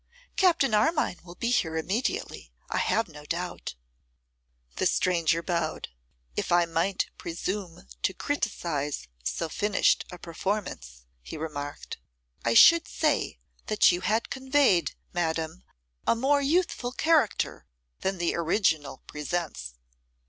[0.35, 3.75] 'Captain Armine will be here immediately, I have no doubt.'
[4.77, 5.89] The stranger bowed.
[6.35, 11.99] 'If I might presume to criticise so finished a performance,' he remarked,
[12.43, 13.37] 'I should say
[13.67, 15.63] that you had conveyed, madam,
[16.07, 17.67] a more youthful character
[17.99, 19.75] than the original presents.